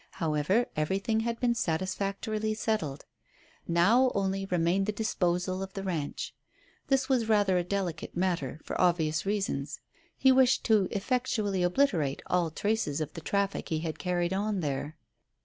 However, 0.13 0.65
everything 0.75 1.19
had 1.19 1.39
been 1.39 1.53
satisfactorily 1.53 2.55
settled. 2.55 3.05
Now 3.67 4.11
only 4.15 4.47
remained 4.47 4.87
the 4.87 4.91
disposal 4.91 5.61
of 5.61 5.73
the 5.73 5.83
ranch. 5.83 6.33
This 6.87 7.07
was 7.07 7.29
rather 7.29 7.59
a 7.59 7.63
delicate 7.63 8.17
matter 8.17 8.59
for 8.63 8.81
obvious 8.81 9.27
reasons. 9.27 9.79
He 10.17 10.31
wished 10.31 10.63
to 10.63 10.87
effectually 10.89 11.61
obliterate 11.61 12.23
all 12.25 12.49
traces 12.49 12.99
of 12.99 13.13
the 13.13 13.21
traffic 13.21 13.69
he 13.69 13.81
had 13.81 13.99
carried 13.99 14.33
on 14.33 14.61
there. 14.61 14.97